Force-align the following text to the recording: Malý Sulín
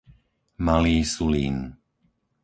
Malý 0.67 0.95
Sulín 1.13 1.55